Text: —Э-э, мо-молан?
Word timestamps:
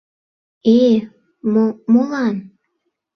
—Э-э, 0.77 0.99
мо-молан? 1.53 2.35